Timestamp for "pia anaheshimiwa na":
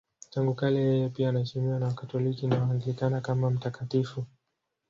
1.09-1.85